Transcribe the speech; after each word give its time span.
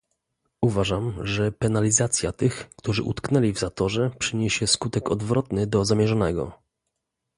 Uważam, 0.61 1.13
że 1.25 1.51
penalizacja 1.51 2.31
tych, 2.31 2.69
którzy 2.75 3.03
utknęli 3.03 3.53
w 3.53 3.59
zatorze 3.59 4.11
przyniesie 4.19 4.67
skutek 4.67 5.11
odwrotny 5.11 5.67
do 5.67 5.85
zamierzonego 5.85 6.51